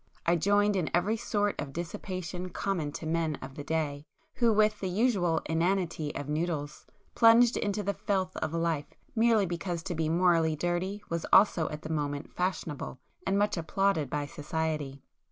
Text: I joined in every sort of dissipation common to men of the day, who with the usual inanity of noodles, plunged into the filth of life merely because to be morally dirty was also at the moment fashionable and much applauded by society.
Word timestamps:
I 0.25 0.35
joined 0.35 0.75
in 0.75 0.89
every 0.95 1.15
sort 1.15 1.61
of 1.61 1.73
dissipation 1.73 2.49
common 2.49 2.91
to 2.93 3.05
men 3.05 3.35
of 3.35 3.53
the 3.53 3.63
day, 3.63 4.07
who 4.37 4.51
with 4.51 4.79
the 4.79 4.89
usual 4.89 5.43
inanity 5.45 6.11
of 6.15 6.27
noodles, 6.27 6.87
plunged 7.13 7.55
into 7.55 7.83
the 7.83 7.93
filth 7.93 8.35
of 8.37 8.51
life 8.51 8.87
merely 9.15 9.45
because 9.45 9.83
to 9.83 9.93
be 9.93 10.09
morally 10.09 10.55
dirty 10.55 11.03
was 11.09 11.27
also 11.31 11.69
at 11.69 11.83
the 11.83 11.89
moment 11.89 12.33
fashionable 12.33 12.97
and 13.27 13.37
much 13.37 13.57
applauded 13.57 14.09
by 14.09 14.25
society. 14.25 15.03